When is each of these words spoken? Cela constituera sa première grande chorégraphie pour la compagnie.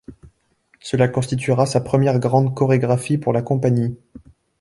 Cela 0.79 1.07
constituera 1.09 1.67
sa 1.67 1.79
première 1.79 2.17
grande 2.17 2.55
chorégraphie 2.55 3.19
pour 3.19 3.33
la 3.33 3.43
compagnie. 3.43 3.99